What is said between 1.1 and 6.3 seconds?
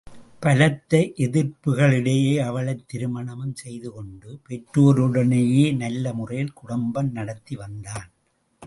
எதிர்ப்புக்கிடையே அவளைத் திருமணமும் செய்துகொண்டு, பெற்றோருடனேயே நல்ல